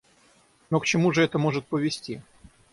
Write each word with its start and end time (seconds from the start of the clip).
Но 0.71 0.79
к 0.79 0.85
чему 0.87 1.13
же 1.13 1.21
это 1.21 1.37
может 1.37 1.63
повести? 1.67 2.23